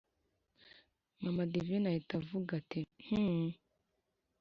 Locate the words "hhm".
3.05-3.45